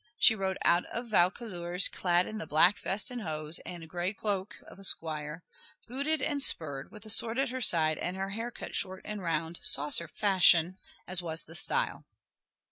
She 0.17 0.33
rode 0.33 0.57
out 0.65 0.83
of 0.87 1.09
Vaucouleurs 1.09 1.87
clad 1.87 2.25
in 2.25 2.39
the 2.39 2.47
black 2.47 2.79
vest 2.79 3.11
and 3.11 3.21
hose, 3.21 3.59
and 3.67 3.87
gray 3.87 4.13
cloak 4.13 4.55
of 4.65 4.79
a 4.79 4.83
squire, 4.83 5.43
booted 5.87 6.23
and 6.23 6.43
spurred, 6.43 6.89
with 6.91 7.05
a 7.05 7.09
sword 7.11 7.37
at 7.37 7.49
her 7.51 7.61
side 7.61 7.99
and 7.99 8.17
her 8.17 8.29
hair 8.31 8.49
cut 8.49 8.75
short 8.75 9.03
and 9.05 9.21
round, 9.21 9.59
saucer 9.61 10.07
fashion, 10.07 10.79
as 11.07 11.21
was 11.21 11.45
the 11.45 11.53
style. 11.53 12.05